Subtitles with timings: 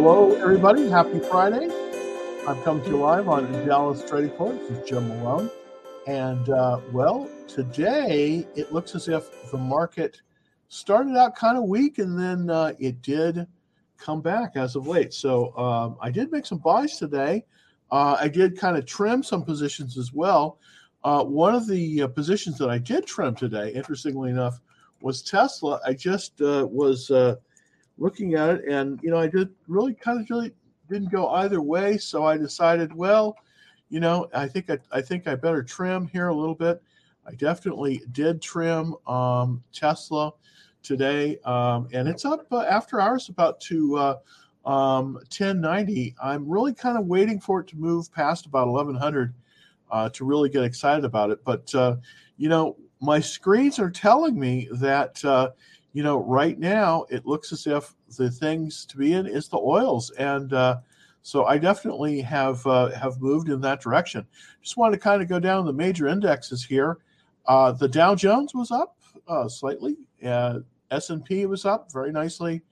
[0.00, 0.88] Hello, everybody.
[0.88, 1.68] Happy Friday.
[2.46, 4.52] I'm come to you live on Dallas Trading Floor.
[4.52, 5.50] This is Jim Malone.
[6.06, 10.22] And, uh, well, today it looks as if the market
[10.68, 13.44] started out kind of weak and then uh, it did
[13.96, 15.12] come back as of late.
[15.12, 17.44] So um, I did make some buys today.
[17.90, 20.60] Uh, I did kind of trim some positions as well.
[21.02, 24.60] Uh, one of the uh, positions that I did trim today, interestingly enough,
[25.00, 25.80] was Tesla.
[25.84, 27.10] I just uh, was
[27.98, 30.52] looking at it, and you know, I did really kind of really
[30.88, 31.98] didn't go either way.
[31.98, 33.36] So I decided, well,
[33.90, 36.82] you know, I think I, I think I better trim here a little bit.
[37.26, 40.32] I definitely did trim um, Tesla
[40.82, 44.14] today, um, and it's up uh, after hours about to uh,
[44.64, 46.14] um, 1090.
[46.22, 49.34] I'm really kind of waiting for it to move past about 1100
[49.90, 51.44] uh, to really get excited about it.
[51.44, 51.96] But uh,
[52.36, 55.50] you know, my screens are telling me that uh,
[55.98, 59.58] you know right now it looks as if the things to be in is the
[59.58, 60.76] oils and uh,
[61.22, 64.24] so I definitely have uh, have moved in that direction.
[64.62, 66.98] Just want to kind of go down the major indexes here.
[67.46, 69.96] Uh, the Dow Jones was up uh, slightly.
[70.24, 70.60] Uh,
[70.92, 72.62] S and P was up very nicely.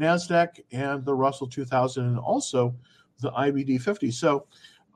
[0.00, 2.74] Nasdaq and the Russell 2000 and also
[3.18, 4.10] the IBD 50.
[4.10, 4.46] So,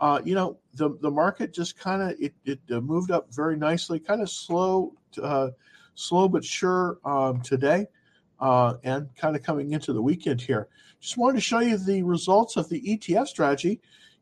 [0.01, 4.01] uh, you know, the the market just kind of it, it moved up very nicely,
[4.01, 4.95] kind of slow,
[5.95, 7.87] slow but sure um, today,
[8.41, 10.69] and kind of coming into the weekend here
[11.05, 13.79] just wanted to show you the results of the ETF strategy.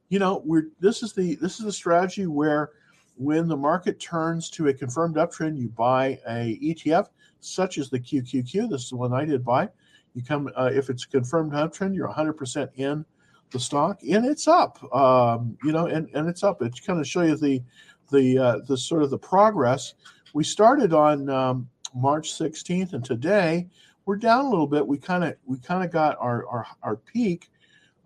[0.09, 2.71] You know, we're this is the this is the strategy where
[3.17, 7.07] when the market turns to a confirmed uptrend, you buy a ETF
[7.39, 8.69] such as the QQQ.
[8.69, 9.69] This is the one I did buy.
[10.15, 13.05] You come uh, if it's a confirmed uptrend, you're 100% in
[13.53, 14.83] the stock, and it's up.
[14.93, 16.63] Um, you know, and and it's up.
[16.63, 17.63] It's kind of show you the
[18.11, 19.95] the uh, the sort of the progress.
[20.35, 23.69] We started on um, March 16th, and today
[24.07, 24.87] we're down a little bit.
[24.87, 27.51] We kind of we kind of got our our, our peak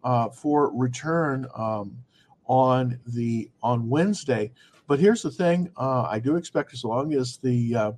[0.03, 1.97] uh, for return um,
[2.47, 4.51] on the on Wednesday.
[4.89, 7.93] But here's the thing: uh, I do expect as long as the uh,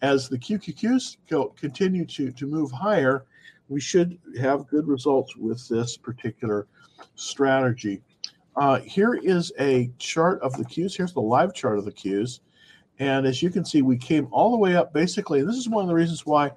[0.00, 1.18] as the QQQs
[1.56, 3.26] continue to to move higher,
[3.68, 6.66] we should have good results with this particular
[7.16, 8.00] strategy.
[8.56, 10.96] Uh, here is a chart of the Qs.
[10.96, 12.40] Here's the live chart of the Qs.
[12.98, 15.40] And as you can see, we came all the way up basically.
[15.40, 16.50] And This is one of the reasons why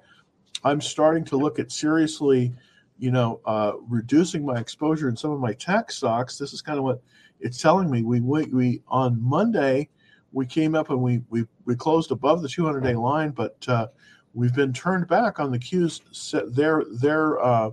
[0.64, 2.52] I'm starting to look at seriously,
[2.98, 6.38] you know, uh, reducing my exposure in some of my tech stocks.
[6.38, 7.00] This is kind of what
[7.40, 8.02] it's telling me.
[8.02, 9.88] We we, we on Monday
[10.32, 13.88] we came up and we we we closed above the 200 day line, but uh,
[14.34, 17.70] we've been turned back on the set there there uh,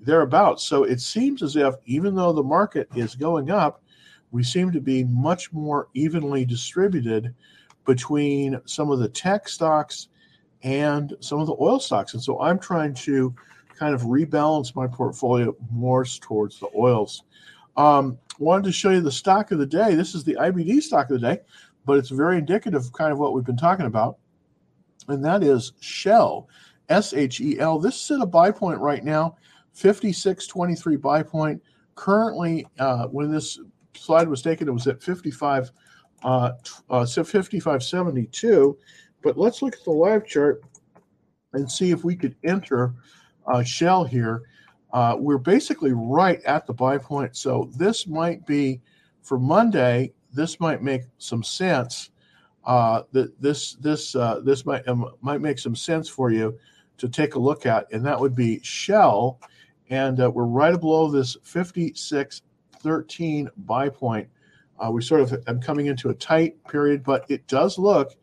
[0.00, 0.64] thereabouts.
[0.64, 3.82] So it seems as if even though the market is going up,
[4.30, 7.34] we seem to be much more evenly distributed
[7.86, 10.08] between some of the tech stocks
[10.62, 12.14] and some of the oil stocks.
[12.14, 13.34] And so I'm trying to
[13.78, 17.22] kind of rebalance my portfolio more towards the oils.
[17.76, 19.94] Um, wanted to show you the stock of the day.
[19.94, 21.40] This is the IBD stock of the day,
[21.84, 24.18] but it's very indicative of kind of what we've been talking about.
[25.08, 26.48] And that is Shell,
[26.88, 27.78] S H E L.
[27.78, 29.36] This is at a buy point right now,
[29.76, 31.62] 56.23 buy point.
[31.94, 33.58] Currently, uh, when this
[33.94, 35.70] slide was taken, it was at 55,
[36.22, 36.52] uh,
[36.90, 38.76] uh, 55.72.
[39.22, 40.62] But let's look at the live chart
[41.52, 42.94] and see if we could enter
[43.46, 44.42] uh, Shell here.
[44.92, 47.36] Uh, we're basically right at the buy point.
[47.36, 48.80] So this might be
[49.22, 50.12] for Monday.
[50.32, 52.10] This might make some sense.
[52.64, 56.58] Uh, that this this uh, this might um, might make some sense for you
[56.98, 59.38] to take a look at, and that would be Shell,
[59.90, 64.28] and uh, we're right below this 56.13 buy point.
[64.78, 68.16] Uh, we sort of am coming into a tight period, but it does look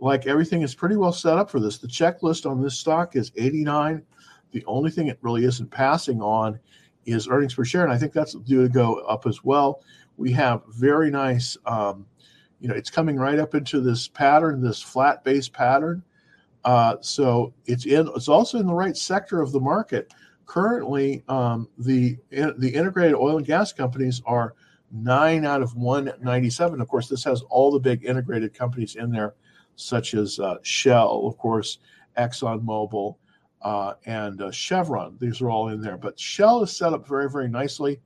[0.00, 1.78] like everything is pretty well set up for this.
[1.78, 4.02] The checklist on this stock is 89.
[4.52, 6.58] The only thing it really isn't passing on
[7.04, 9.82] is earnings per share, and I think that's due to go up as well.
[10.16, 12.06] We have very nice, um,
[12.60, 16.02] you know, it's coming right up into this pattern, this flat base pattern.
[16.64, 18.08] Uh, so it's in.
[18.14, 20.12] It's also in the right sector of the market.
[20.46, 24.54] Currently, um, the the integrated oil and gas companies are
[24.90, 26.80] nine out of 197.
[26.80, 29.34] Of course, this has all the big integrated companies in there
[29.76, 31.78] such as uh, Shell, of course,
[32.16, 33.16] ExxonMobil,
[33.62, 35.16] uh, and uh, Chevron.
[35.20, 35.96] These are all in there.
[35.96, 38.00] But Shell is set up very, very nicely.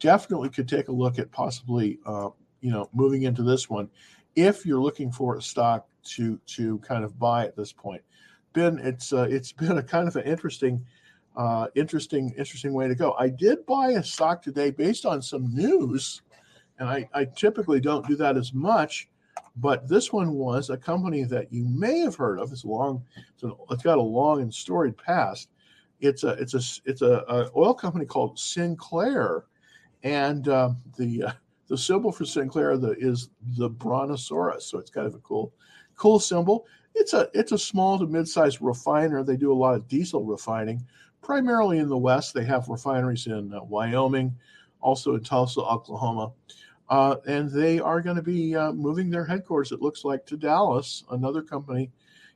[0.00, 3.88] Definitely could take a look at possibly, uh, you know, moving into this one
[4.36, 8.02] if you're looking for a stock to to kind of buy at this point.
[8.52, 10.84] Been it's uh, it's been a kind of an interesting.
[11.36, 13.14] Uh, interesting, interesting way to go.
[13.18, 16.22] I did buy a stock today based on some news,
[16.78, 19.08] and I, I typically don't do that as much
[19.56, 22.52] but this one was a company that you may have heard of.
[22.52, 23.04] It's long,
[23.36, 25.48] so it's got a long and storied past.
[26.00, 29.44] it's a it's a it's a, a oil company called Sinclair,
[30.02, 31.32] and uh, the uh,
[31.68, 34.66] the symbol for Sinclair the, is the Brontosaurus.
[34.66, 35.52] So it's kind of a cool
[35.96, 36.66] cool symbol.
[36.94, 39.22] It's a it's a small to mid-sized refiner.
[39.22, 40.84] They do a lot of diesel refining,
[41.24, 42.34] primarily in the West.
[42.34, 44.36] They have refineries in uh, Wyoming,
[44.80, 46.32] also in Tulsa, Oklahoma.
[46.90, 50.36] Uh, and they are going to be uh, moving their headquarters, it looks like, to
[50.36, 51.90] Dallas, another company.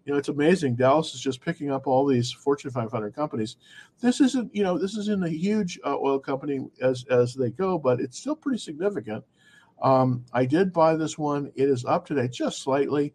[0.05, 0.77] You know, it's amazing.
[0.77, 3.57] Dallas is just picking up all these Fortune 500 companies.
[4.01, 7.79] This isn't, you know, this isn't a huge uh, oil company as as they go,
[7.79, 9.23] but it's still pretty significant.
[9.83, 11.53] Um, I did buy this one.
[11.57, 13.13] It is up today just slightly.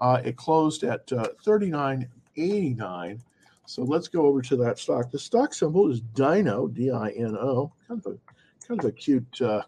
[0.00, 3.20] Uh, it closed at uh, 39.89.
[3.66, 5.10] So let's go over to that stock.
[5.10, 7.72] The stock symbol is Dino, D-I-N-O.
[7.88, 8.18] Kind of a
[8.66, 9.62] kind of a cute uh,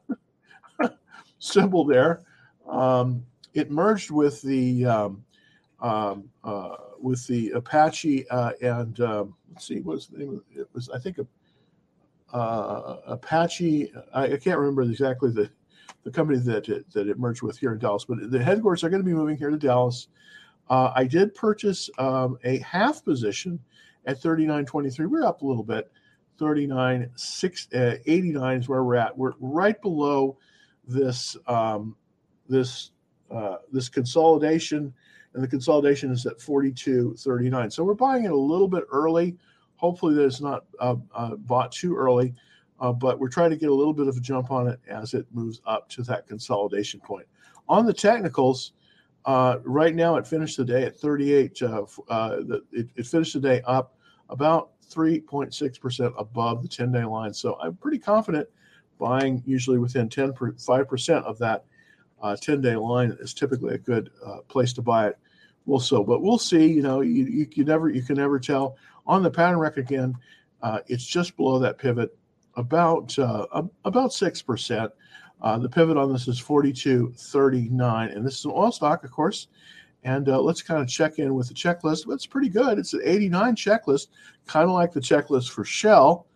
[1.38, 2.22] symbol there.
[2.68, 3.24] Um,
[3.54, 5.24] it merged with the um,
[5.80, 10.42] um, uh, with the Apache uh, and um, let's see, what's the name?
[10.52, 10.60] It?
[10.60, 13.92] it was I think a, uh, Apache.
[14.14, 15.50] I, I, can't remember exactly the
[16.04, 18.90] the company that it, that it merged with here in Dallas, but the headquarters are
[18.90, 20.08] going to be moving here to Dallas.
[20.70, 23.58] Uh, I did purchase um, a half position
[24.08, 25.06] at 39.23.
[25.06, 25.92] We're up a little bit.
[26.38, 29.16] 39 6 uh, 89 is where we're at.
[29.16, 30.38] We're right below
[30.86, 31.94] this um,
[32.48, 32.92] this
[33.30, 34.92] uh, this consolidation,
[35.34, 37.72] and the consolidation is at 42.39.
[37.72, 39.36] So we're buying it a little bit early.
[39.76, 42.34] Hopefully, that it's not uh, uh, bought too early,
[42.80, 45.14] uh, but we're trying to get a little bit of a jump on it as
[45.14, 47.26] it moves up to that consolidation point.
[47.68, 48.72] On the technicals,
[49.24, 51.62] uh, right now it finished the day at 38.
[51.62, 51.84] Uh,
[52.72, 53.97] it, it finished the day up
[54.28, 57.32] about 3.6% above the 10 day line.
[57.32, 58.48] So I'm pretty confident
[58.98, 61.64] buying usually within 10 5% of that
[62.20, 65.18] uh, 10 day line is typically a good uh, place to buy it.
[65.66, 66.66] We'll so, but we'll see.
[66.66, 68.76] You know, you, you can never you can never tell.
[69.06, 70.16] On the pattern rec again,
[70.62, 72.16] uh, it's just below that pivot,
[72.56, 73.46] about uh,
[73.84, 74.90] about six percent.
[75.42, 79.46] Uh, the pivot on this is 42.39, and this is an oil stock, of course.
[80.04, 82.12] And uh, let's kind of check in with the checklist.
[82.12, 82.78] It's pretty good.
[82.78, 84.08] It's an 89 checklist,
[84.46, 86.28] kind of like the checklist for Shell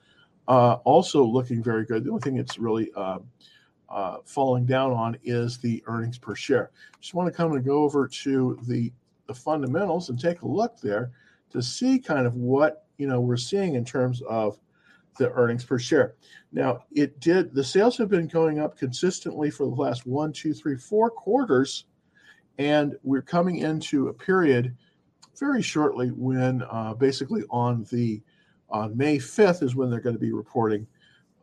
[0.48, 2.04] uh, also looking very good.
[2.04, 3.18] The only thing it's really uh,
[3.88, 6.70] uh, falling down on is the earnings per share.
[7.00, 8.92] Just want to come and go over to the,
[9.26, 11.10] the fundamentals and take a look there
[11.50, 14.58] to see kind of what you know we're seeing in terms of
[15.18, 16.14] the earnings per share.
[16.52, 20.54] Now it did the sales have been going up consistently for the last one, two,
[20.54, 21.84] three, four quarters,
[22.58, 24.76] and we're coming into a period
[25.38, 28.22] very shortly when uh, basically on the
[28.70, 30.86] on May 5th is when they're going to be reporting.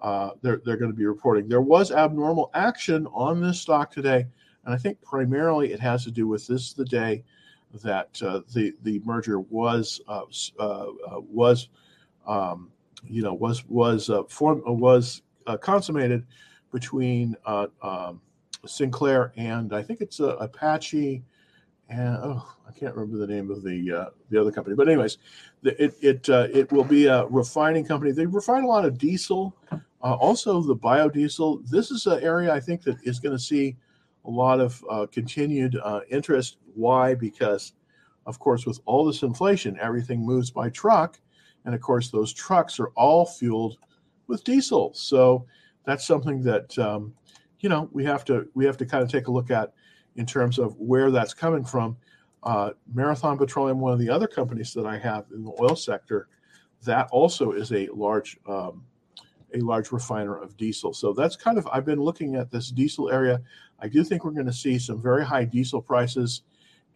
[0.01, 1.47] Uh, they're they're going to be reporting.
[1.47, 4.25] There was abnormal action on this stock today,
[4.65, 7.23] and I think primarily it has to do with this the day
[7.83, 10.23] that uh, the the merger was uh,
[10.59, 11.69] uh, uh was
[12.25, 12.71] um,
[13.07, 15.21] you know was was uh, form was
[15.61, 16.25] consummated
[16.71, 18.21] between um,
[18.65, 21.23] Sinclair and I think it's Apache
[21.89, 25.17] and oh, I can't remember the name of the uh, the other company, but anyways,
[25.63, 28.11] the, it it uh, it will be a refining company.
[28.11, 31.67] They refine a lot of diesel, uh, also the biodiesel.
[31.67, 33.75] This is an area I think that is going to see
[34.25, 36.57] a lot of uh, continued uh, interest.
[36.75, 37.15] Why?
[37.15, 37.73] Because,
[38.27, 41.19] of course, with all this inflation, everything moves by truck,
[41.65, 43.77] and of course, those trucks are all fueled
[44.27, 44.91] with diesel.
[44.93, 45.47] So
[45.85, 47.15] that's something that um,
[47.59, 49.73] you know we have to we have to kind of take a look at
[50.15, 51.97] in terms of where that's coming from.
[52.43, 56.29] Uh, Marathon Petroleum, one of the other companies that I have in the oil sector,
[56.85, 58.83] that also is a large um,
[59.53, 60.93] a large refiner of diesel.
[60.93, 63.41] So that's kind of I've been looking at this diesel area.
[63.79, 66.43] I do think we're going to see some very high diesel prices,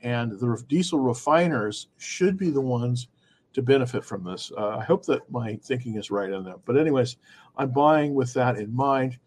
[0.01, 3.08] and the diesel refiners should be the ones
[3.53, 4.51] to benefit from this.
[4.58, 6.58] Uh, I hope that my thinking is right on that.
[6.65, 7.17] But anyways,
[7.58, 9.17] I'm buying with that in mind.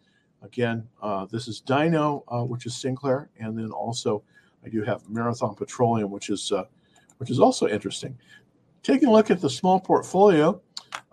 [0.47, 4.23] Again, uh, this is Dino, uh, which is Sinclair, and then also
[4.65, 6.65] I do have Marathon Petroleum, which is uh,
[7.19, 8.17] which is also interesting.
[8.85, 10.61] Taking a look at the small portfolio,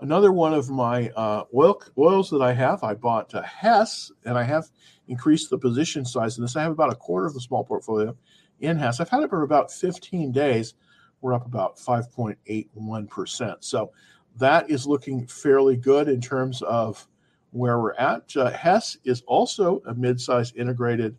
[0.02, 4.44] another one of my uh, oil oils that I have, I bought Hess, and I
[4.44, 4.70] have
[5.08, 6.56] increased the position size in this.
[6.56, 8.16] I have about a quarter of the small portfolio
[8.60, 9.00] in Hess.
[9.00, 10.76] I've had it for about 15 days.
[11.22, 13.56] We're up about 5.81%.
[13.62, 13.92] So
[14.38, 17.08] that is looking fairly good in terms of
[17.54, 18.36] where we're at.
[18.36, 21.16] Uh, Hess is also a mid-sized integrated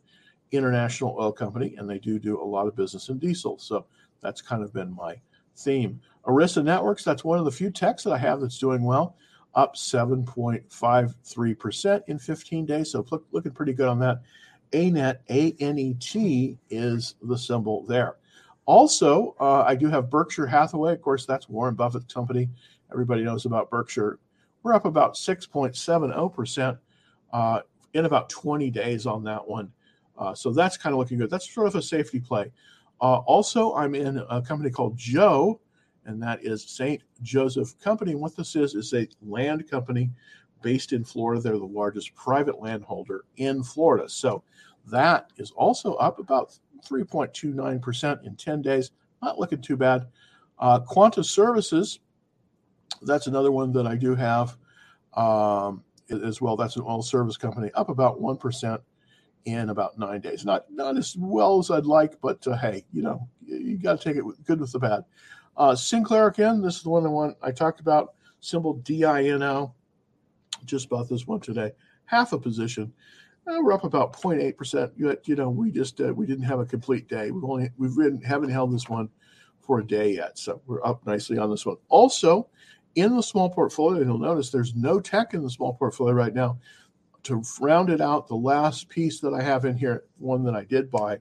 [0.51, 3.59] international oil company, and they do do a lot of business in diesel.
[3.59, 3.87] So
[4.21, 5.17] that's kind of been my
[5.57, 6.01] theme.
[6.27, 9.17] Arista Networks, that's one of the few techs that I have that's doing well,
[9.55, 12.91] up 7.53% in 15 days.
[12.91, 14.23] So look, looking pretty good on that.
[14.73, 18.17] ANET, A N E T, is the symbol there.
[18.67, 20.95] Also, uh, I do have Berkshire Hathaway.
[20.95, 22.49] Of course, that's Warren Buffett's company.
[22.91, 24.19] Everybody knows about Berkshire.
[24.65, 26.79] We're up about 6.70%
[27.35, 27.61] uh,
[27.93, 29.71] in about 20 days on that one.
[30.17, 31.29] Uh, so that's kind of looking good.
[31.29, 32.51] That's sort of a safety play.
[32.99, 35.61] Uh, also, I'm in a company called Joe,
[36.07, 37.03] and that is St.
[37.23, 38.13] Joseph Company.
[38.13, 40.11] And what this is, is a land company
[40.63, 41.43] based in Florida.
[41.43, 44.09] They're the largest private landholder in Florida.
[44.09, 44.43] So
[44.87, 48.93] that is also up about 3.29% in 10 days.
[49.21, 50.07] Not looking too bad.
[50.59, 52.01] Uh, Quanta Services,
[53.07, 54.57] that's another one that I do have
[55.15, 56.57] um, as well.
[56.57, 58.81] That's an oil service company, up about 1%
[59.45, 60.45] in about nine days.
[60.45, 64.01] Not not as well as I'd like, but uh, hey, you know, you, you got
[64.01, 65.05] to take it with, good with the bad.
[65.57, 69.75] Uh, Sinclair again, this is the one I want I talked about, symbol DINO.
[70.65, 71.73] Just bought this one today.
[72.07, 72.93] Half a position.
[73.47, 74.93] Uh, we're up about 0.8 percent.
[74.97, 77.31] You know, we just uh, we didn't have a complete day.
[77.31, 79.11] We've only we've been, haven't held this one
[79.61, 81.77] for a day yet, so we're up nicely on this one.
[81.89, 82.49] Also,
[82.95, 86.59] in the small portfolio, you'll notice there's no tech in the small portfolio right now.
[87.25, 90.65] To round it out, the last piece that I have in here, one that I
[90.65, 91.19] did buy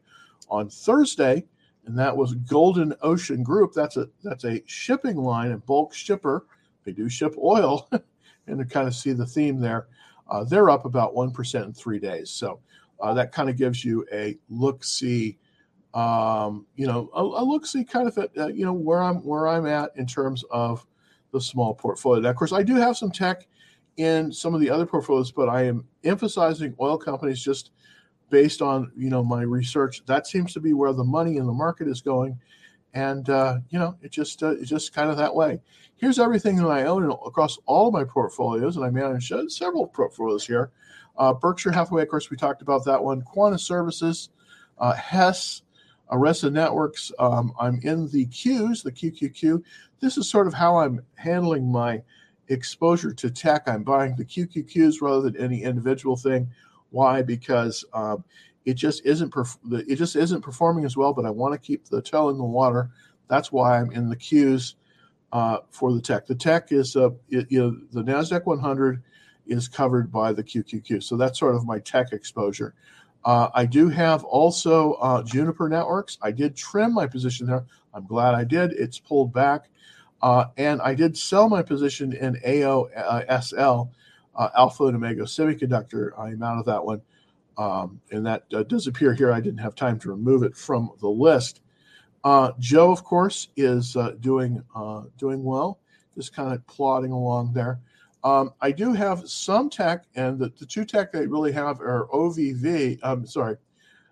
[0.49, 1.45] on Thursday,
[1.85, 3.73] and that was Golden Ocean Group.
[3.73, 6.45] That's a that's a shipping line and bulk shipper.
[6.83, 7.89] They do ship oil,
[8.47, 9.87] and to kind of see the theme there,
[10.29, 12.29] uh, they're up about one percent in three days.
[12.29, 12.59] So
[12.99, 15.37] uh, that kind of gives you a look see,
[15.93, 19.17] um, you know, a, a look see kind of at uh, you know where I'm
[19.17, 20.85] where I'm at in terms of
[21.33, 22.21] the small portfolio.
[22.21, 23.47] Now, of course, I do have some tech
[23.97, 27.71] in some of the other portfolios, but I am emphasizing oil companies just
[28.29, 30.05] based on you know my research.
[30.05, 32.39] That seems to be where the money in the market is going,
[32.93, 35.59] and uh, you know it just uh, it's just kind of that way.
[35.95, 40.45] Here's everything that I own across all my portfolios, and I manage uh, several portfolios
[40.45, 40.71] here.
[41.17, 43.21] Uh, Berkshire Hathaway, of course, we talked about that one.
[43.21, 44.29] Quanta Services,
[44.79, 45.61] uh, Hess,
[46.11, 47.11] Arista Networks.
[47.19, 49.63] Um, I'm in the Qs, the QQQ.
[49.99, 52.01] This is sort of how I'm handling my
[52.49, 53.63] exposure to tech.
[53.67, 56.49] I'm buying the QQQs rather than any individual thing.
[56.91, 57.21] Why?
[57.21, 58.23] Because um,
[58.65, 59.57] it just isn't perf-
[59.87, 61.13] it just isn't performing as well.
[61.13, 62.89] But I want to keep the toe in the water.
[63.27, 64.75] That's why I'm in the Qs
[65.31, 66.27] uh, for the tech.
[66.27, 69.01] The tech is uh, it, you know, the Nasdaq 100
[69.47, 71.03] is covered by the QQQ.
[71.03, 72.75] So that's sort of my tech exposure.
[73.25, 76.17] Uh, I do have also uh, Juniper Networks.
[76.21, 77.65] I did trim my position there.
[77.93, 78.73] I'm glad I did.
[78.73, 79.69] It's pulled back.
[80.21, 83.89] Uh, and I did sell my position in AOSL,
[84.35, 86.17] uh, Alpha and Omega Semiconductor.
[86.17, 87.01] I'm out of that one.
[87.57, 89.31] Um, and that uh, does appear here.
[89.31, 91.61] I didn't have time to remove it from the list.
[92.23, 94.63] Uh, Joe, of course, is doing
[95.17, 95.77] doing well,
[96.15, 97.79] just kind of plodding along there.
[98.23, 102.07] Um, I do have some tech, and the, the two tech I really have are
[102.13, 102.99] OVV.
[103.03, 103.57] I'm sorry,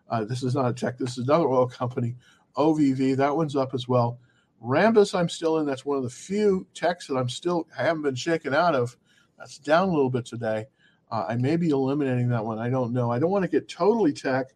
[0.10, 0.98] uh, this is not a tech.
[0.98, 2.15] This is another oil company,
[2.58, 3.15] OVV.
[3.15, 4.20] That one's up as well.
[4.63, 5.65] Rambus, I'm still in.
[5.65, 8.98] That's one of the few techs that I'm still haven't been shaken out of.
[9.38, 10.65] That's down a little bit today.
[11.10, 12.60] Uh, I may be eliminating that one.
[12.60, 13.12] I don't know.
[13.12, 14.48] I don't want to get totally tech.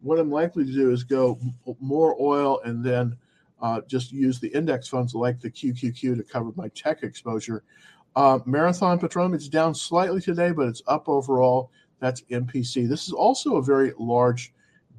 [0.00, 1.38] What I'm likely to do is go
[1.78, 3.16] more oil and then
[3.60, 7.62] uh, just use the index funds like the QQQ to cover my tech exposure.
[8.16, 11.70] Uh, Marathon Petroleum, it's down slightly today, but it's up overall.
[12.00, 12.88] That's MPC.
[12.88, 14.52] This is also a very large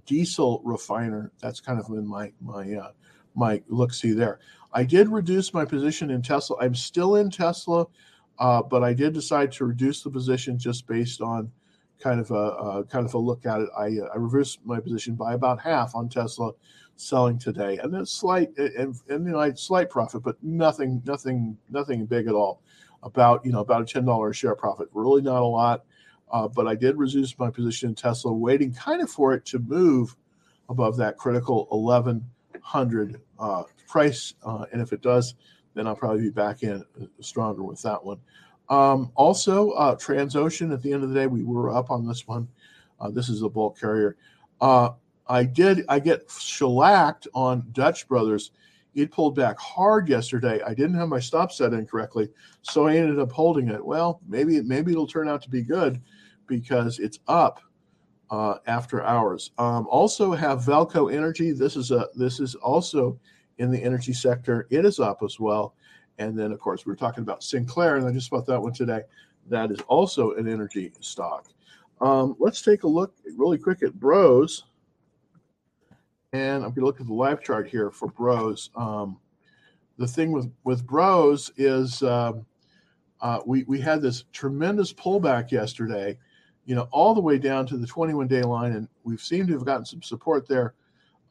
[0.05, 1.31] diesel refiner.
[1.41, 2.91] That's kind of in my my uh,
[3.35, 4.39] my look see there.
[4.73, 6.57] I did reduce my position in Tesla.
[6.61, 7.87] I'm still in Tesla,
[8.39, 11.51] uh, but I did decide to reduce the position just based on
[11.99, 13.69] kind of a uh, kind of a look at it.
[13.77, 16.51] I, uh, I reversed my position by about half on Tesla
[16.95, 22.05] selling today, and a slight and, and you know slight profit, but nothing nothing nothing
[22.05, 22.61] big at all
[23.03, 24.89] about you know about a ten dollar share profit.
[24.93, 25.85] Really not a lot,
[26.31, 29.59] uh, but I did reduce my position in Tesla, waiting kind of for it to
[29.59, 30.15] move
[30.69, 32.25] above that critical eleven
[32.61, 35.35] hundred uh, price, uh, and if it does,
[35.73, 38.19] then I'll probably be back in uh, stronger with that one.
[38.69, 40.73] Um, also, uh, Transocean.
[40.73, 42.47] At the end of the day, we were up on this one.
[42.99, 44.15] Uh, this is a bulk carrier.
[45.27, 45.85] I did.
[45.87, 48.51] I get shellacked on Dutch Brothers
[48.93, 50.61] it pulled back hard yesterday.
[50.65, 52.29] I didn't have my stop set in correctly,
[52.61, 53.83] so I ended up holding it.
[53.83, 56.01] Well, maybe maybe it'll turn out to be good
[56.47, 57.61] because it's up
[58.29, 59.51] uh, after hours.
[59.57, 61.51] Um, also have VAALCO Energy.
[61.51, 63.19] This is a this is also
[63.57, 64.67] in the energy sector.
[64.69, 65.75] It is up as well.
[66.17, 68.73] And then of course we are talking about Sinclair, and I just bought that one
[68.73, 69.01] today.
[69.49, 71.47] That is also an energy stock.
[71.99, 74.65] Um, let's take a look really quick at Bros.
[76.33, 78.69] And I'm going to look at the live chart here for Bros.
[78.75, 79.19] Um,
[79.97, 82.45] the thing with with Bros is um,
[83.19, 86.17] uh, we we had this tremendous pullback yesterday,
[86.65, 89.53] you know, all the way down to the 21 day line, and we've seemed to
[89.55, 90.73] have gotten some support there.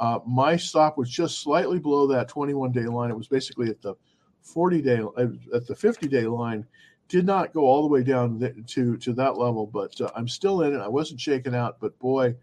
[0.00, 3.10] Uh, my stop was just slightly below that 21 day line.
[3.10, 3.94] It was basically at the
[4.42, 6.66] 40 day, uh, at the 50 day line.
[7.08, 10.60] Did not go all the way down to to that level, but uh, I'm still
[10.60, 10.78] in it.
[10.78, 12.36] I wasn't shaken out, but boy,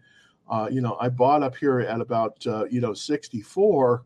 [0.50, 4.04] uh, you know, I bought up here at about uh, you know 64,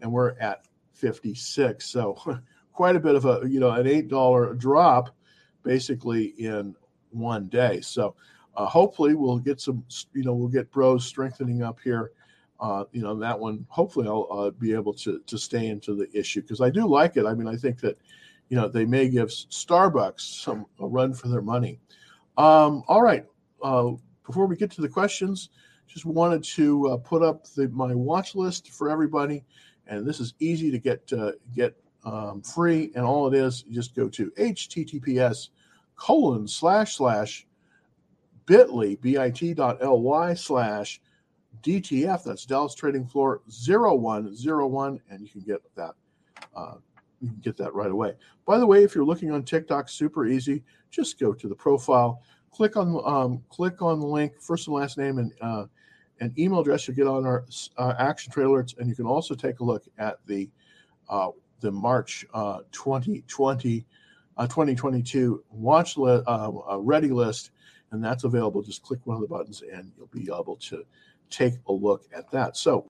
[0.00, 1.84] and we're at 56.
[1.84, 2.16] So
[2.72, 5.14] quite a bit of a you know an eight dollar drop,
[5.62, 6.74] basically in
[7.10, 7.80] one day.
[7.80, 8.14] So
[8.56, 12.12] uh, hopefully we'll get some you know we'll get bros strengthening up here
[12.60, 16.08] uh, you know that one hopefully i'll uh, be able to to stay into the
[16.16, 17.96] issue because i do like it i mean i think that
[18.48, 21.78] you know they may give starbucks some a run for their money
[22.36, 23.24] um, all right
[23.62, 23.90] uh,
[24.26, 25.50] before we get to the questions
[25.92, 29.44] just wanted to uh, put up the, my watch list for everybody
[29.86, 33.94] and this is easy to get uh, get um, free and all it is just
[33.94, 35.48] go to https
[35.96, 37.46] colon slash slash
[38.46, 41.00] bit.ly bit.ly slash
[41.62, 45.94] DTF, that's Dallas Trading Floor 0101, and you can get that.
[46.54, 46.74] Uh,
[47.20, 48.14] you can get that right away.
[48.46, 50.62] By the way, if you're looking on TikTok, super easy.
[50.90, 54.96] Just go to the profile, click on um, click on the link, first and last
[54.96, 55.66] name, and uh,
[56.20, 56.86] an email address.
[56.86, 57.44] You'll get on our
[57.76, 60.48] uh, action trade alerts, and you can also take a look at the
[61.08, 62.24] uh, the March
[62.72, 63.86] 2020
[64.36, 66.22] uh, 2022 uh, watch li-
[66.78, 67.50] ready list,
[67.90, 68.62] and that's available.
[68.62, 70.84] Just click one of the buttons, and you'll be able to
[71.28, 72.56] take a look at that.
[72.56, 72.86] So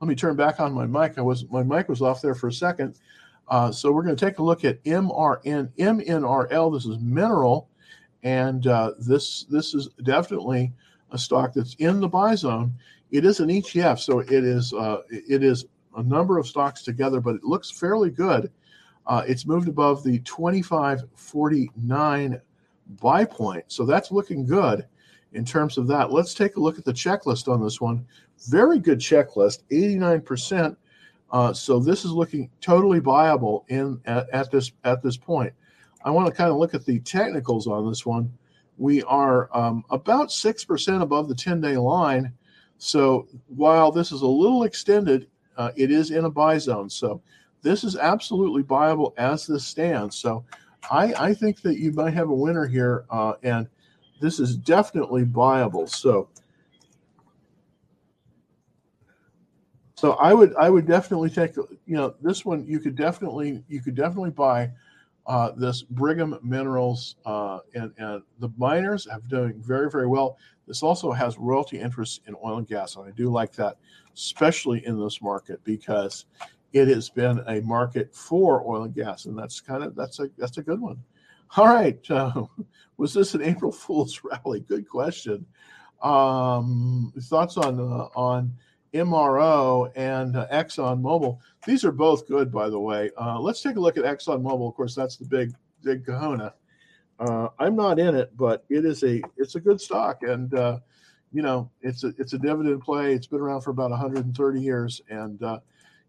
[0.00, 1.18] Let me turn back on my mic.
[1.18, 2.98] I was my mic was off there for a second.
[3.48, 6.72] Uh, so we're going to take a look at MRN MNRL.
[6.72, 7.68] This is mineral,
[8.22, 10.72] and uh, this this is definitely
[11.10, 12.74] a stock that's in the buy zone.
[13.10, 17.20] It is an ETF, so it is uh, it is a number of stocks together,
[17.20, 18.50] but it looks fairly good.
[19.06, 22.40] Uh, it's moved above the 2549
[23.00, 24.84] buy point, so that's looking good.
[25.32, 26.12] In terms of that.
[26.12, 28.06] Let's take a look at the checklist on this one.
[28.48, 30.76] Very good checklist, 89%.
[31.30, 35.52] Uh, so this is looking totally viable in at, at this at this point.
[36.04, 38.32] I want to kind of look at the technicals on this one.
[38.78, 42.32] We are um, about six percent above the 10-day line.
[42.78, 46.88] So while this is a little extended, uh, it is in a buy zone.
[46.88, 47.20] So
[47.62, 50.16] this is absolutely viable as this stands.
[50.16, 50.44] So
[50.90, 53.68] I, I think that you might have a winner here, uh, and
[54.20, 55.86] this is definitely viable.
[55.86, 56.28] So,
[59.94, 63.80] so I would I would definitely take you know this one you could definitely you
[63.80, 64.70] could definitely buy
[65.26, 70.38] uh, this Brigham Minerals uh, and and the miners have doing very very well.
[70.66, 73.76] This also has royalty interests in oil and gas, and I do like that,
[74.14, 76.26] especially in this market because
[76.72, 80.28] it has been a market for oil and gas, and that's kind of that's a
[80.36, 81.02] that's a good one.
[81.56, 82.44] All right, uh,
[82.96, 84.60] was this an April Fool's rally?
[84.60, 85.46] Good question.
[86.02, 88.52] Um, thoughts on uh, on
[88.94, 91.38] MRO and uh, Exxon Mobil?
[91.66, 93.10] These are both good, by the way.
[93.20, 94.68] Uh, let's take a look at Exxon Mobil.
[94.68, 96.54] Of course, that's the big big Kahuna.
[97.18, 100.78] Uh, I'm not in it, but it is a it's a good stock, and uh,
[101.32, 103.14] you know it's a it's a dividend play.
[103.14, 105.58] It's been around for about 130 years, and uh,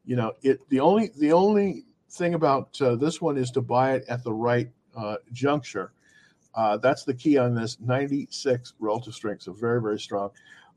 [0.05, 3.93] you know it the only the only thing about uh, this one is to buy
[3.93, 5.93] it at the right uh, juncture.
[6.55, 10.29] Uh, that's the key on this 96 relative strength so very very strong.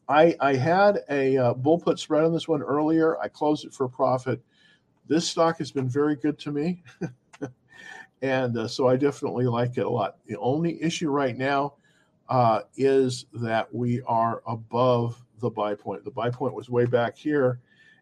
[0.08, 3.18] I i had a uh, bull put spread on this one earlier.
[3.20, 4.40] I closed it for profit.
[5.08, 6.82] This stock has been very good to me
[8.22, 10.16] and uh, so i definitely like it a lot.
[10.26, 11.74] The only issue right now
[12.28, 16.04] uh, is that we are above the buy point.
[16.04, 17.60] The buy point was way back here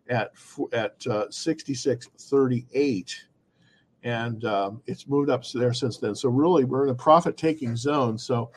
[0.09, 0.33] at
[0.73, 3.15] at uh, 66.38
[4.03, 6.15] and um, it's moved up there since then.
[6.15, 8.19] So really we're in a profit taking zone.
[8.19, 8.51] So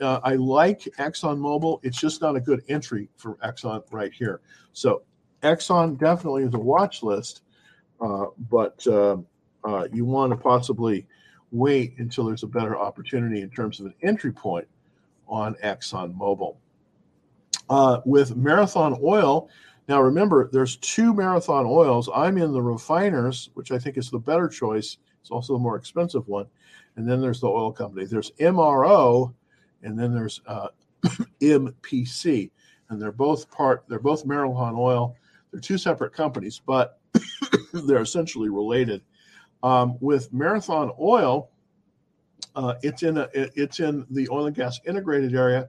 [0.00, 4.40] uh, i like exxonmobil it's just not a good entry for exxon right here.
[4.72, 5.02] So
[5.42, 7.42] exxon definitely is a watch list
[8.00, 9.16] uh, but uh,
[9.64, 11.06] uh you want to possibly
[11.50, 14.66] wait until there's a better opportunity in terms of an entry point
[15.28, 16.56] on exxonmobil
[17.70, 19.48] uh, with marathon oil
[19.88, 22.08] now, remember, there's two marathon oils.
[22.14, 24.98] I'm in the refiners, which I think is the better choice.
[25.20, 26.46] It's also the more expensive one.
[26.96, 28.04] And then there's the oil company.
[28.04, 29.34] There's MRO,
[29.82, 30.68] and then there's uh,
[31.40, 32.50] MPC,
[32.90, 33.84] and they're both part.
[33.88, 35.16] They're both marathon oil.
[35.50, 37.00] They're two separate companies, but
[37.72, 39.02] they're essentially related.
[39.62, 41.50] Um, with marathon oil,
[42.54, 45.68] uh, it's in a, it's in the oil and gas integrated area,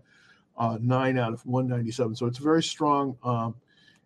[0.58, 2.16] uh, nine out of 197.
[2.16, 3.18] So it's very strong.
[3.24, 3.56] Um,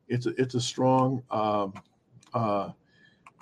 [0.07, 1.73] it's a, it's a strong um,
[2.33, 2.71] uh,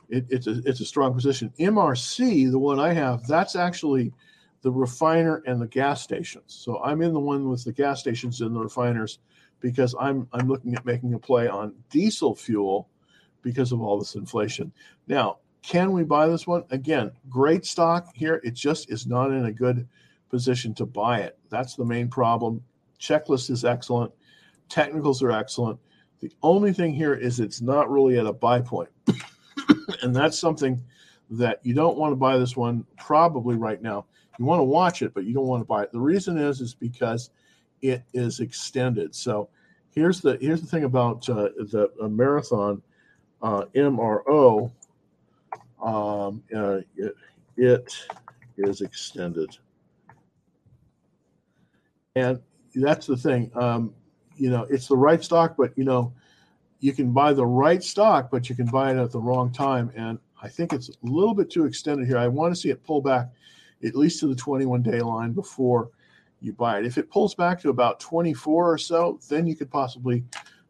[0.09, 1.51] it, it's a it's a strong position.
[1.59, 4.13] MRC, the one I have, that's actually
[4.61, 6.43] the refiner and the gas stations.
[6.47, 9.19] So I'm in the one with the gas stations and the refiners
[9.59, 12.89] because I'm I'm looking at making a play on diesel fuel
[13.41, 14.71] because of all this inflation.
[15.07, 16.63] Now, can we buy this one?
[16.71, 18.41] Again, great stock here.
[18.43, 19.87] It just is not in a good
[20.29, 21.37] position to buy it.
[21.49, 22.63] That's the main problem.
[22.99, 24.11] Checklist is excellent.
[24.69, 25.79] Technicals are excellent.
[26.21, 28.89] The only thing here is it's not really at a buy point.
[30.01, 30.81] and that's something
[31.29, 34.05] that you don't want to buy this one probably right now.
[34.37, 35.91] You want to watch it, but you don't want to buy it.
[35.91, 37.29] The reason is is because
[37.81, 39.15] it is extended.
[39.15, 39.49] So
[39.91, 42.81] here's the here's the thing about uh, the marathon
[43.41, 44.71] uh, MRO.
[45.81, 47.15] Um, uh, it,
[47.57, 47.93] it
[48.57, 49.57] is extended,
[52.15, 52.39] and
[52.73, 53.51] that's the thing.
[53.55, 53.93] Um,
[54.37, 56.13] you know, it's the right stock, but you know,
[56.79, 59.91] you can buy the right stock, but you can buy it at the wrong time.
[59.95, 62.17] And I think it's a little bit too extended here.
[62.17, 63.29] I want to see it pull back
[63.83, 65.89] at least to the 21 day line before
[66.41, 66.85] you buy it.
[66.85, 70.23] If it pulls back to about 24 or so, then you could possibly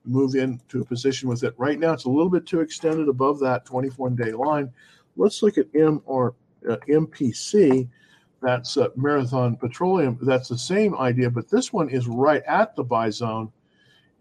[0.05, 1.53] move into a position with it.
[1.57, 4.71] Right now, it's a little bit too extended above that 24 day line.
[5.17, 6.35] Let's look at M or
[6.69, 7.87] uh, MPC.
[8.45, 10.19] That's uh, Marathon Petroleum.
[10.21, 13.51] That's the same idea, but this one is right at the buy zone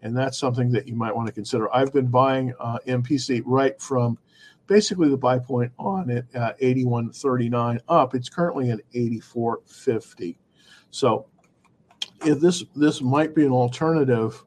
[0.01, 1.73] and that's something that you might want to consider.
[1.73, 4.17] I've been buying uh, MPC right from
[4.67, 8.13] basically the buy point on it at 81.39 up.
[8.13, 10.35] It's currently at 84.50.
[10.91, 11.25] So
[12.23, 14.43] if this this might be an alternative,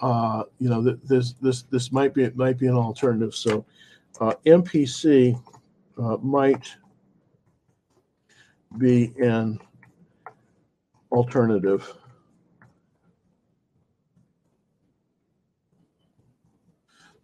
[0.00, 3.34] uh, you know, this this this might be it might be an alternative.
[3.34, 3.64] So
[4.20, 5.40] uh, MPC
[5.98, 6.68] uh, might
[8.78, 9.60] be an
[11.12, 11.92] alternative.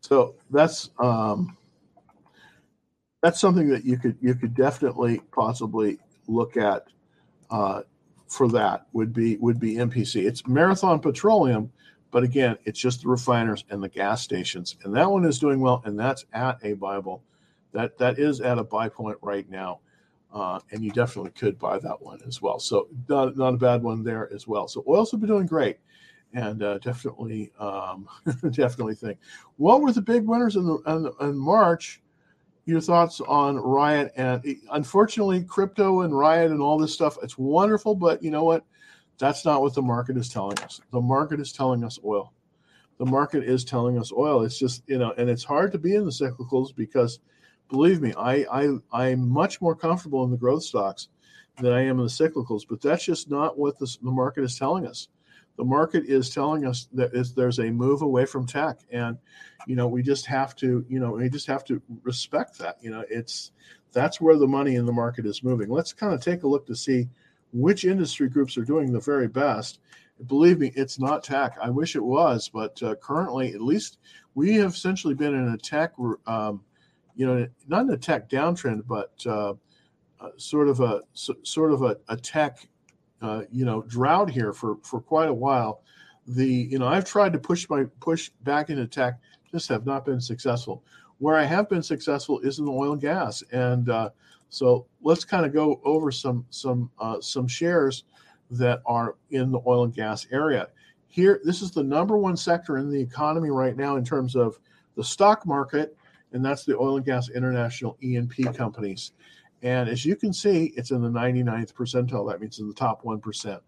[0.01, 1.57] So that's um,
[3.23, 6.87] that's something that you could you could definitely possibly look at
[7.51, 7.83] uh,
[8.29, 10.25] for that would be would be MPC.
[10.25, 11.73] It's Marathon Petroleum,
[12.11, 15.61] but again, it's just the refiners and the gas stations, and that one is doing
[15.61, 17.23] well, and that's at a Bible.
[17.73, 19.81] That that is at a buy point right now,
[20.33, 22.59] uh, and you definitely could buy that one as well.
[22.59, 24.69] So not not a bad one there as well.
[24.69, 25.79] So oils have been doing great,
[26.35, 28.09] and uh, definitely um,
[28.51, 29.19] definitely think.
[29.57, 30.77] What were the big winners in the
[31.21, 32.03] in, in March?
[32.67, 37.17] your thoughts on Riot and unfortunately crypto and Riot and all this stuff.
[37.23, 38.65] It's wonderful, but you know what?
[39.19, 40.81] That's not what the market is telling us.
[40.91, 42.33] The market is telling us oil.
[42.99, 44.43] The market is telling us oil.
[44.43, 47.21] It's just you know, and it's hard to be in the cyclicals because,
[47.69, 51.09] believe me, I I I'm much more comfortable in the growth stocks
[51.61, 52.63] than I am in the cyclicals.
[52.69, 55.09] But that's just not what the market is telling us.
[55.57, 59.17] The market is telling us that there's a move away from tech and
[59.67, 62.91] you know we just have to you know we just have to respect that you
[62.91, 63.53] know it's
[63.93, 65.71] that's where the money in the market is moving.
[65.71, 67.09] Let's kind of take a look to see
[67.53, 69.81] which industry groups are doing the very best.
[70.27, 71.57] Believe me it's not tech.
[71.63, 73.99] I wish it was but uh, currently at least
[74.35, 75.95] we have essentially been in a tech
[76.27, 76.63] um,
[77.17, 79.55] you know not in a tech downtrend but uh,
[80.21, 82.69] uh, sort of a so, sort of a, a tech
[83.23, 85.83] uh, you know drought here for for quite a while.
[86.29, 89.19] The you know I've tried to push my push back into tech,
[89.51, 90.85] just have not been successful.
[91.19, 94.11] Where I have been successful is in the oil and gas, and uh,
[94.49, 98.05] so let's kind of go over some some uh, some shares
[98.51, 100.69] that are in the oil and gas area.
[101.09, 104.59] Here, this is the number one sector in the economy right now in terms of
[104.97, 105.97] the stock market,
[106.37, 109.13] and that's the oil and gas international E&P companies.
[109.63, 112.31] And as you can see, it's in the 99th percentile.
[112.31, 113.61] That means in the top 1%.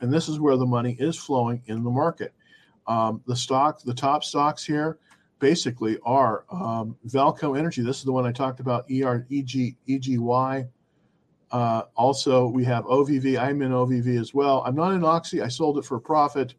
[0.00, 2.34] And this is where the money is flowing in the market.
[2.88, 4.98] Um, the stock, the top stocks here
[5.38, 7.82] basically are um, VAALCO Energy.
[7.82, 10.66] This is the one I talked about, ER, EG, EGY.
[11.52, 13.38] Uh, also, we have OVV.
[13.38, 14.64] I'm in OVV as well.
[14.66, 15.42] I'm not in Oxy.
[15.42, 16.54] I sold it for profit.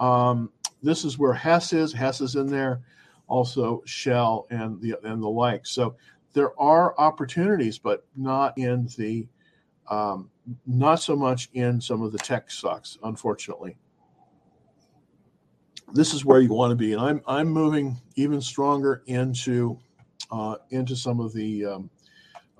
[0.00, 0.50] Um,
[0.82, 1.92] this is where Hess is.
[1.92, 2.80] Hess is in there.
[3.28, 5.66] Also, Shell and the and the like.
[5.66, 5.96] So
[6.32, 9.26] there are opportunities, but not in the
[9.88, 10.30] um,
[10.66, 13.76] not so much in some of the tech stocks, unfortunately.
[15.92, 19.78] This is where you want to be, and I'm I'm moving even stronger into
[20.30, 21.90] uh, into some of the um,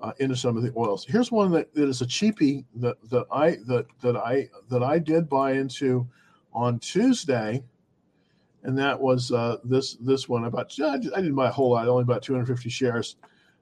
[0.01, 1.05] uh, into some of the oils.
[1.05, 4.99] Here's one that, that is a cheapie that that I that that I that I
[4.99, 6.07] did buy into
[6.53, 7.63] on Tuesday,
[8.63, 10.45] and that was uh, this this one.
[10.45, 13.15] About I didn't buy a whole lot, only about 250 shares.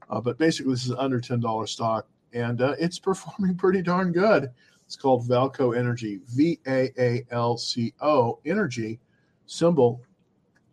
[0.09, 4.51] Uh, but basically, this is under $10 stock, and uh, it's performing pretty darn good.
[4.85, 8.99] It's called VAALCO Energy, V A A L C O Energy,
[9.47, 10.01] symbol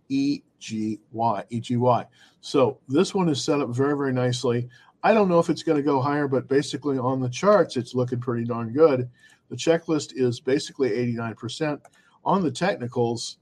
[0.09, 2.07] E G Y, E G Y.
[2.41, 4.69] So this one is set up very, very nicely.
[5.03, 7.95] I don't know if it's going to go higher, but basically on the charts, it's
[7.95, 9.09] looking pretty darn good.
[9.49, 11.81] The checklist is basically 89%.
[12.25, 13.39] On the technicals,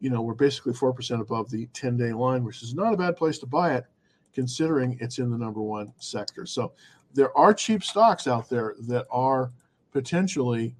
[0.00, 3.16] you know, we're basically 4% above the 10 day line, which is not a bad
[3.16, 3.84] place to buy it
[4.32, 6.46] considering it's in the number one sector.
[6.46, 6.72] So
[7.14, 9.50] there are cheap stocks out there that are
[9.92, 10.74] potentially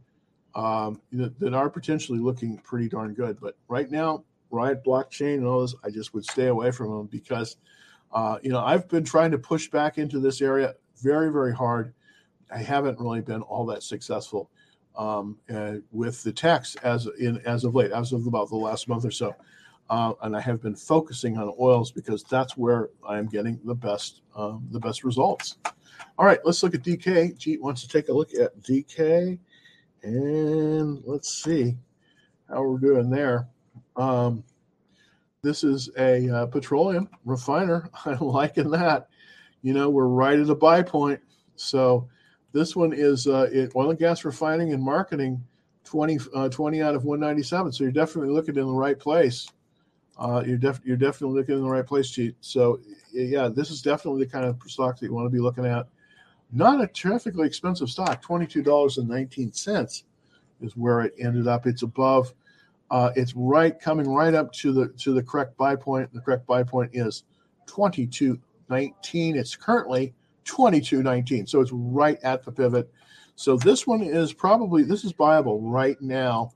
[0.54, 3.38] um, that are potentially looking pretty darn good.
[3.40, 7.06] But right now, Riot blockchain and all this, I just would stay away from them
[7.06, 7.56] because
[8.12, 11.94] uh, you know I've been trying to push back into this area very very hard.
[12.52, 14.50] I haven't really been all that successful
[14.96, 18.88] um, uh, with the techs as in as of late, as of about the last
[18.88, 19.34] month or so
[19.90, 23.74] uh, and I have been focusing on oils because that's where I am getting the
[23.74, 25.56] best um, the best results.
[26.16, 27.36] All right, let's look at DK.
[27.36, 29.36] Jeet wants to take a look at DK,
[30.04, 31.76] and let's see
[32.48, 33.48] how we're doing there.
[33.96, 34.44] Um,
[35.42, 37.90] this is a uh, petroleum refiner.
[38.04, 39.08] I'm liking that.
[39.62, 41.20] You know, we're right at a buy point.
[41.56, 42.08] So
[42.52, 45.42] this one is uh, it, oil and gas refining and marketing,
[45.84, 47.72] 20, uh, 20 out of 197.
[47.72, 49.48] So you're definitely looking in the right place
[50.20, 52.34] uh, you're, def- you're definitely looking in the right place, Jeet.
[52.42, 52.78] So,
[53.10, 55.86] yeah, this is definitely the kind of stock that you want to be looking at.
[56.52, 60.02] Not a terrifically expensive stock, $22.19
[60.60, 61.66] is where it ended up.
[61.66, 62.34] It's above,
[62.90, 66.12] uh, it's right coming right up to the to the correct buy point.
[66.12, 67.22] The correct buy point is
[67.66, 69.36] 22.19.
[69.36, 70.12] It's currently
[70.44, 71.48] 22.19.
[71.48, 72.90] So it's right at the pivot.
[73.36, 76.52] So this one is probably this is viable right now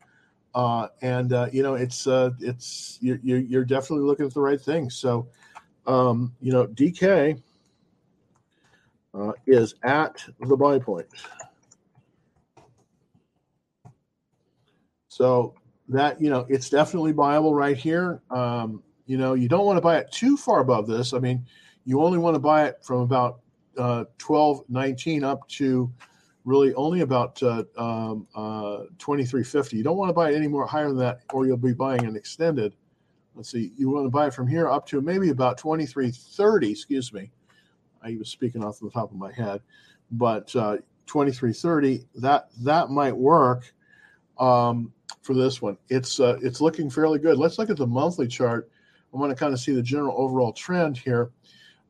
[0.54, 4.60] uh, and uh, you know it's uh, it's you're, you're definitely looking at the right
[4.60, 4.88] thing.
[4.88, 5.28] So
[5.86, 7.40] um, you know DK
[9.14, 11.06] uh, is at the buy point.
[15.08, 15.54] So
[15.88, 18.22] that you know it's definitely buyable right here.
[18.30, 21.12] Um, you know you don't want to buy it too far above this.
[21.12, 21.44] I mean,
[21.84, 23.40] you only want to buy it from about
[23.78, 25.92] uh, 12, 19 up to
[26.44, 29.76] really only about uh, um, uh, 2350.
[29.76, 32.04] You don't want to buy it any more higher than that, or you'll be buying
[32.04, 32.74] an extended.
[33.34, 36.70] Let's see, you want to buy it from here up to maybe about 2330.
[36.70, 37.30] Excuse me,
[38.02, 39.60] I was speaking off the top of my head,
[40.12, 43.72] but uh, 2330 that that might work
[44.38, 45.76] um, for this one.
[45.88, 47.38] It's uh, it's looking fairly good.
[47.38, 48.70] Let's look at the monthly chart.
[49.12, 51.30] I want to kind of see the general overall trend here.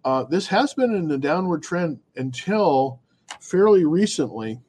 [0.04, 3.00] Uh, this has been in a downward trend until
[3.40, 4.60] fairly recently.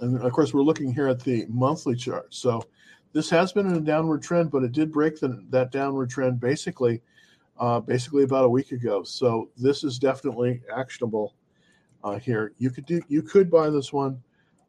[0.00, 2.34] And of course, we're looking here at the monthly chart.
[2.34, 2.62] So
[3.14, 6.38] this has been in a downward trend, but it did break the, that downward trend
[6.38, 7.00] basically,
[7.58, 9.02] uh, basically about a week ago.
[9.04, 11.34] So this is definitely actionable
[12.04, 12.52] uh, here.
[12.58, 14.22] You could do, you could buy this one,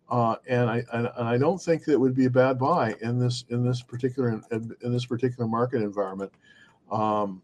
[0.10, 3.44] uh, and I and, I don't think that would be a bad buy in this
[3.50, 6.32] in this particular in, in this particular market environment.
[6.90, 7.42] Um,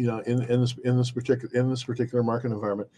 [0.00, 2.88] you know, in, in this in this particular in this particular market environment.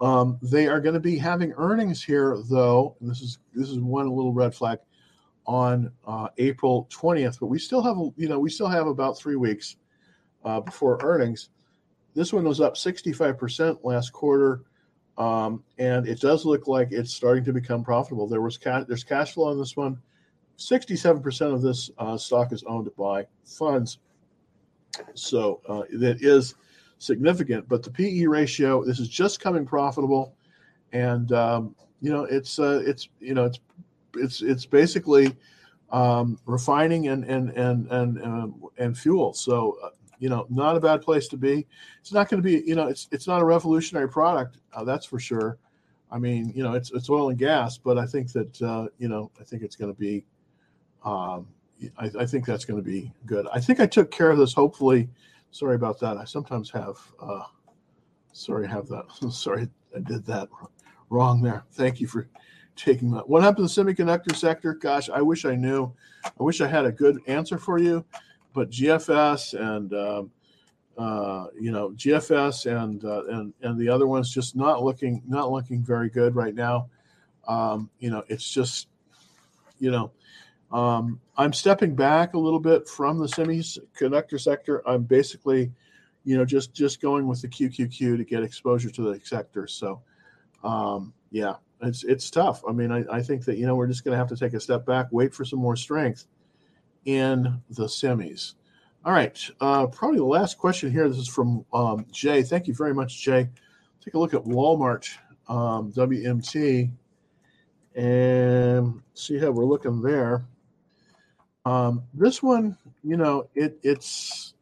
[0.00, 3.80] Um, they are going to be having earnings here, though, and this is this is
[3.80, 4.78] one little red flag
[5.44, 7.40] on uh, April 20th.
[7.40, 9.74] But we still have you know we still have about three weeks
[10.44, 11.48] uh, before earnings.
[12.14, 14.62] This one was up 65% last quarter,
[15.18, 18.28] um, and it does look like it's starting to become profitable.
[18.28, 20.00] There was there's cash flow on this one.
[20.58, 23.98] 67% of this uh, stock is owned by funds
[25.14, 26.54] so uh, that is
[26.98, 27.68] significant.
[27.68, 30.34] But the PE ratio, this is just coming profitable,
[30.92, 33.60] and um, you know it's uh, it's you know it's
[34.14, 35.34] it's it's basically
[35.90, 39.32] um, refining and and and and uh, and fuel.
[39.34, 41.66] So uh, you know, not a bad place to be.
[42.00, 45.06] It's not going to be you know it's it's not a revolutionary product, uh, that's
[45.06, 45.58] for sure.
[46.10, 49.08] I mean, you know, it's it's oil and gas, but I think that uh, you
[49.08, 50.24] know I think it's going to be.
[51.04, 51.48] Um,
[51.98, 53.46] I, I think that's going to be good.
[53.52, 54.52] I think I took care of this.
[54.52, 55.08] Hopefully,
[55.50, 56.16] sorry about that.
[56.16, 56.96] I sometimes have.
[57.20, 57.44] Uh,
[58.32, 59.04] sorry, have that.
[59.30, 60.48] sorry, I did that
[61.10, 61.64] wrong there.
[61.72, 62.28] Thank you for
[62.76, 63.28] taking that.
[63.28, 64.74] What happened to the semiconductor sector?
[64.74, 65.92] Gosh, I wish I knew.
[66.24, 68.04] I wish I had a good answer for you,
[68.52, 70.30] but GFS and um,
[70.98, 75.50] uh, you know GFS and uh, and and the other ones just not looking not
[75.50, 76.88] looking very good right now.
[77.48, 78.88] Um, you know, it's just
[79.78, 80.12] you know
[80.72, 84.86] um, I'm stepping back a little bit from the semiconductor sector.
[84.88, 85.70] I'm basically,
[86.24, 89.66] you know, just just going with the QQQ to get exposure to the sector.
[89.66, 90.00] So,
[90.64, 92.62] um, yeah, it's it's tough.
[92.66, 94.54] I mean, I, I think that you know we're just going to have to take
[94.54, 96.26] a step back, wait for some more strength
[97.04, 98.54] in the semis.
[99.04, 101.08] All right, uh, probably the last question here.
[101.08, 102.42] This is from um, Jay.
[102.42, 103.48] Thank you very much, Jay.
[104.02, 105.08] Take a look at Walmart
[105.48, 106.90] um, WMT
[107.94, 110.46] and see how we're looking there.
[111.64, 114.54] Um, this one, you know, it, it's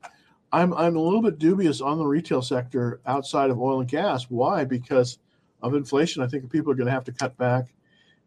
[0.52, 4.24] I'm I'm a little bit dubious on the retail sector outside of oil and gas.
[4.24, 4.64] Why?
[4.64, 5.18] Because
[5.62, 6.22] of inflation.
[6.22, 7.72] I think people are going to have to cut back,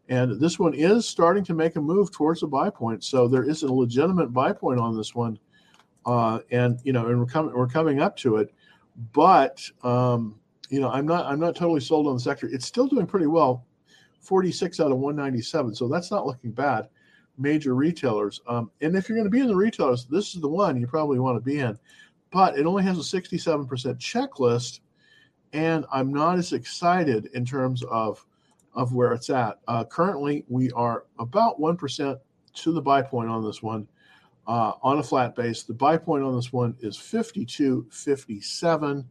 [0.08, 3.04] and this one is starting to make a move towards a buy point.
[3.04, 5.38] So there is a legitimate buy point on this one,
[6.04, 8.52] uh, and you know, and we're coming we're coming up to it,
[9.12, 10.34] but um,
[10.68, 12.48] you know, I'm not I'm not totally sold on the sector.
[12.48, 13.64] It's still doing pretty well,
[14.20, 15.76] 46 out of 197.
[15.76, 16.88] So that's not looking bad
[17.38, 18.40] major retailers.
[18.46, 20.86] Um, and if you're going to be in the retailers, this is the one you
[20.86, 21.78] probably want to be in.
[22.30, 23.68] But it only has a 67%
[23.98, 24.80] checklist,
[25.52, 28.24] and I'm not as excited in terms of
[28.74, 29.60] of where it's at.
[29.68, 32.18] Uh, currently, we are about one percent
[32.54, 33.86] to the buy point on this one
[34.46, 35.62] uh, on a flat base.
[35.62, 39.04] The buy point on this one is 52.57.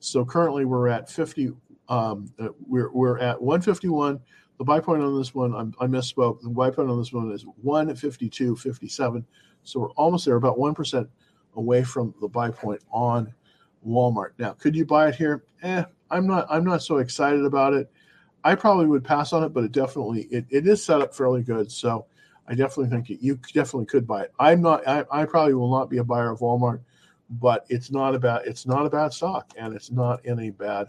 [0.00, 1.52] So currently, we're at 50.
[1.88, 4.20] Um, uh, we're we're at 151
[4.62, 6.40] the buy point on this one, I'm, i misspoke.
[6.40, 9.24] The buy point on this one is 152.57.
[9.64, 11.08] So we're almost there, about 1%
[11.56, 13.34] away from the buy point on
[13.84, 14.30] Walmart.
[14.38, 15.42] Now, could you buy it here?
[15.64, 17.90] Eh, I'm not I'm not so excited about it.
[18.44, 21.42] I probably would pass on it, but it definitely it, it is set up fairly
[21.42, 21.72] good.
[21.72, 22.06] So
[22.46, 24.32] I definitely think you definitely could buy it.
[24.38, 26.82] I'm not I, I probably will not be a buyer of Walmart,
[27.30, 30.86] but it's not about it's not a bad stock and it's not in a bad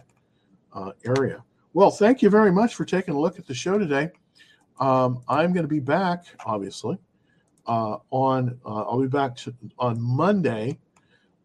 [0.74, 1.44] uh, area.
[1.74, 4.12] Well, thank you very much for taking a look at the show today.
[4.80, 7.00] Um, I'm going to be back, obviously,
[7.66, 10.78] uh, on uh, I'll be back to, on Monday,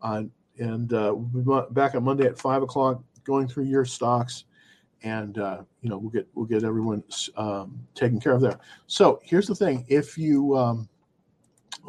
[0.02, 0.24] uh,
[0.58, 1.40] and we'll be
[1.72, 4.44] back on Monday at five o'clock, going through your stocks,
[5.02, 7.02] and uh, you know we'll get we'll get everyone
[7.36, 8.58] um, taken care of there.
[8.86, 10.90] So here's the thing: if you um,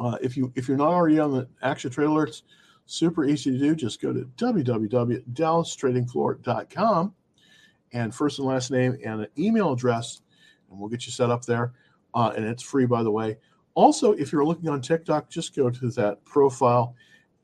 [0.00, 2.40] uh, if you if you're not already on the Action Trade Alerts,
[2.86, 3.74] super easy to do.
[3.74, 7.14] Just go to www.dallastradingfloor.com
[7.92, 10.22] and first and last name and an email address,
[10.70, 11.72] and we'll get you set up there.
[12.14, 13.36] Uh, and it's free, by the way.
[13.74, 16.94] Also, if you're looking on TikTok, just go to that profile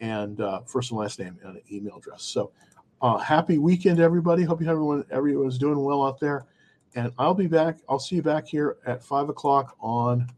[0.01, 2.23] and uh, first and last name and an email address.
[2.23, 2.53] So,
[3.01, 4.43] uh, happy weekend, everybody.
[4.43, 6.47] Hope you everyone everyone's doing well out there,
[6.95, 7.79] and I'll be back.
[7.89, 10.29] I'll see you back here at five o'clock on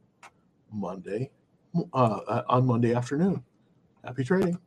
[0.73, 1.31] Monday,
[1.93, 3.43] uh, on Monday afternoon.
[4.05, 4.59] Happy trading.